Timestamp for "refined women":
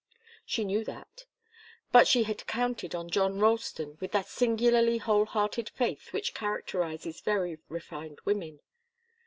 7.69-8.61